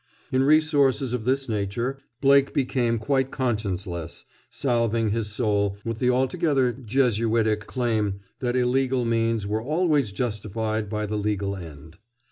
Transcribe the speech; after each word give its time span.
In 0.31 0.41
resources 0.43 1.13
of 1.13 1.25
this 1.25 1.47
nature 1.47 1.99
Blake 2.21 2.55
became 2.55 2.97
quite 2.97 3.29
conscienceless, 3.29 4.25
salving 4.49 5.09
his 5.11 5.27
soul 5.27 5.77
with 5.85 5.99
the 5.99 6.09
altogether 6.09 6.73
jesuitic 6.73 7.67
claim 7.67 8.19
that 8.39 8.55
illegal 8.55 9.05
means 9.05 9.45
were 9.45 9.61
always 9.61 10.11
justified 10.11 10.89
by 10.89 11.05
the 11.05 11.17
legal 11.17 11.55
end. 11.55 11.99